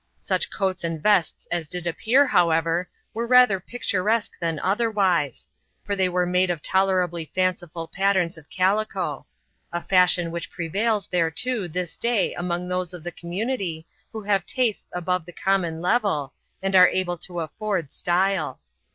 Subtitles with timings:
[0.19, 5.47] Such coats and vests as did appear, however, were rather picturesque than otherwise,
[5.83, 9.27] for they were made of tolerably fanciful patterns of calico
[9.71, 14.91] a fashion which prevails thereto this day among those of the community who have tastes
[14.95, 16.33] above the common level
[16.63, 18.59] and are able to afford style.